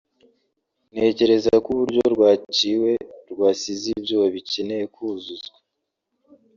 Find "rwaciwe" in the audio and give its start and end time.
2.15-2.91